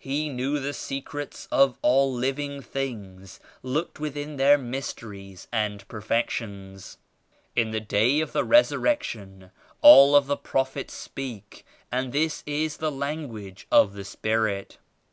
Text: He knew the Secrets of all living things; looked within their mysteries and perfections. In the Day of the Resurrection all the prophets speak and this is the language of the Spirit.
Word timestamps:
He 0.00 0.28
knew 0.28 0.58
the 0.58 0.74
Secrets 0.74 1.46
of 1.52 1.78
all 1.82 2.12
living 2.12 2.60
things; 2.62 3.38
looked 3.62 4.00
within 4.00 4.34
their 4.36 4.58
mysteries 4.58 5.46
and 5.52 5.86
perfections. 5.86 6.98
In 7.54 7.70
the 7.70 7.78
Day 7.78 8.18
of 8.18 8.32
the 8.32 8.42
Resurrection 8.42 9.52
all 9.80 10.20
the 10.20 10.36
prophets 10.36 10.94
speak 10.94 11.64
and 11.92 12.12
this 12.12 12.42
is 12.44 12.78
the 12.78 12.90
language 12.90 13.68
of 13.70 13.92
the 13.92 14.04
Spirit. 14.04 14.78